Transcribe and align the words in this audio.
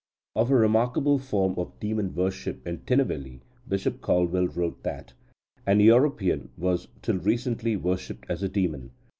Of 0.35 0.49
a 0.49 0.55
remarkable 0.55 1.19
form 1.19 1.53
of 1.59 1.79
demon 1.79 2.15
worship 2.15 2.65
in 2.65 2.79
Tinnevelly, 2.87 3.41
Bishop 3.67 4.01
Caldwell 4.01 4.47
wrote 4.47 4.81
that 4.81 5.13
"an 5.67 5.79
European 5.79 6.49
was 6.57 6.87
till 7.03 7.19
recently 7.19 7.75
worshipped 7.75 8.25
as 8.27 8.41
a 8.41 8.49
demon. 8.49 8.93